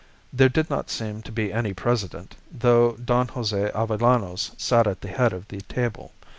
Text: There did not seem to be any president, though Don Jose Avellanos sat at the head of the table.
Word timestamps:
There 0.33 0.49
did 0.49 0.67
not 0.67 0.89
seem 0.89 1.21
to 1.21 1.31
be 1.31 1.53
any 1.53 1.75
president, 1.75 2.35
though 2.51 2.93
Don 2.93 3.27
Jose 3.27 3.69
Avellanos 3.75 4.49
sat 4.59 4.87
at 4.87 5.01
the 5.01 5.09
head 5.09 5.31
of 5.31 5.47
the 5.47 5.61
table. 5.61 6.11